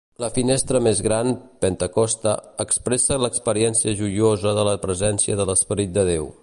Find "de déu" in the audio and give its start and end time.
6.01-6.33